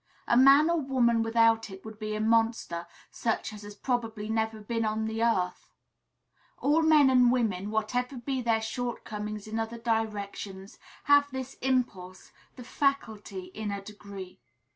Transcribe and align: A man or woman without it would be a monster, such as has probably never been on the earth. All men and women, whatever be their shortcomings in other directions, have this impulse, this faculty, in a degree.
A 0.27 0.35
man 0.35 0.67
or 0.67 0.79
woman 0.79 1.21
without 1.21 1.69
it 1.69 1.85
would 1.85 1.99
be 1.99 2.15
a 2.15 2.19
monster, 2.19 2.87
such 3.11 3.53
as 3.53 3.61
has 3.61 3.75
probably 3.75 4.29
never 4.29 4.59
been 4.59 4.83
on 4.83 5.05
the 5.05 5.21
earth. 5.23 5.75
All 6.57 6.81
men 6.81 7.07
and 7.11 7.31
women, 7.31 7.69
whatever 7.69 8.17
be 8.17 8.41
their 8.41 8.63
shortcomings 8.63 9.45
in 9.45 9.59
other 9.59 9.77
directions, 9.77 10.79
have 11.03 11.29
this 11.29 11.53
impulse, 11.61 12.31
this 12.55 12.67
faculty, 12.67 13.51
in 13.53 13.69
a 13.69 13.79
degree. 13.79 14.39